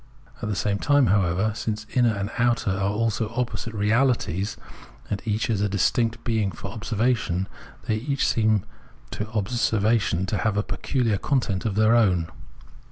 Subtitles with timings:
[0.41, 4.57] At the same time, however, since inner and outer are also opposite realities
[5.11, 7.47] and each is a distinct being for observation,
[7.85, 8.63] they each seem
[9.11, 12.31] to obser vation to have a peculiar content of their own.